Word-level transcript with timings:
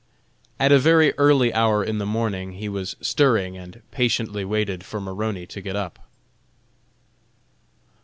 At 0.59 0.71
a 0.71 0.79
very 0.79 1.13
early 1.19 1.53
hour 1.53 1.83
in 1.83 1.99
the 1.99 2.07
morning 2.07 2.53
he 2.53 2.67
was 2.67 2.95
stirring 3.01 3.55
and 3.55 3.83
patiently 3.91 4.43
waited 4.43 4.83
for 4.83 4.99
Maroney 4.99 5.45
to 5.45 5.61
get 5.61 5.75
up. 5.75 5.99